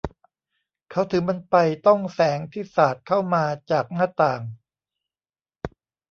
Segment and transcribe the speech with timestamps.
[0.89, 1.55] เขาถือมันไป
[1.87, 4.41] ต้องแสงที่สาดเข้ามาจากหน้าต่าง